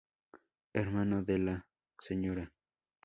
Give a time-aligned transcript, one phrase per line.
[0.73, 1.67] Hermano de la
[1.99, 2.51] Sra.